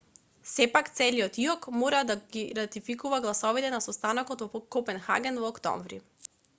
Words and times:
сепак 0.53 0.85
целиот 0.97 1.33
иок 1.43 1.61
мора 1.79 1.99
да 2.09 2.15
ги 2.33 2.45
ратификува 2.61 3.21
гласовите 3.25 3.73
на 3.77 3.83
состанокот 3.89 4.45
во 4.49 4.65
копенхаген 4.77 5.43
во 5.43 5.51
октомври 5.57 6.07